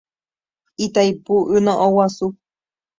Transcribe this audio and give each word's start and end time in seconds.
Itaipu 0.85 1.37
yno'õguasu. 1.55 2.35